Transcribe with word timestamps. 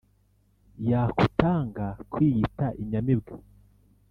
Yakutanga 0.89 1.85
kwiyita 2.11 2.65
Inyamibwa 2.81 3.35